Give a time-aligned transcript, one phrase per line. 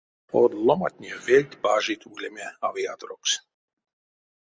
[0.39, 3.39] Од ломантне вельть бажить улеме авиаторокс.